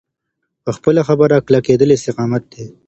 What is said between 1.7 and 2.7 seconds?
استقامت دی.